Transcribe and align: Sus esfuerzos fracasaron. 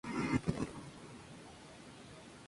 Sus 0.03 0.11
esfuerzos 0.15 0.43
fracasaron. 0.45 0.79